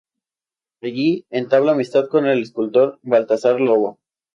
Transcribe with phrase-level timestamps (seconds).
[0.81, 3.99] Allí entabla amistad con el escultor Baltasar Lobo.